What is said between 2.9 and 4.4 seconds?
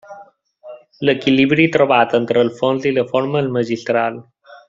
i la forma és magistral.